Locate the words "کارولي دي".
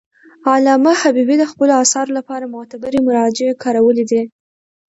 3.63-4.21